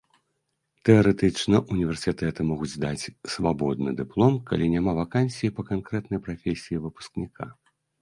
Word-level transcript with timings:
Тэарэтычна 0.87 1.55
ўніверсітэты 1.71 2.47
могуць 2.53 2.71
даць 2.85 3.09
свабодны 3.35 3.95
дыплом, 4.03 4.33
калі 4.51 4.73
няма 4.75 4.99
вакансіі 5.03 5.55
па 5.61 5.71
канкрэтнай 5.73 6.19
прафесіі 6.29 6.77
выпускніка. 6.91 7.43